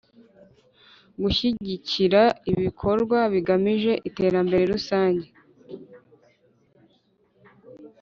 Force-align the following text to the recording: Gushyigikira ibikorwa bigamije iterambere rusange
Gushyigikira 1.21 2.21
ibikorwa 2.53 3.19
bigamije 3.33 3.91
iterambere 4.09 4.63
rusange 4.73 5.27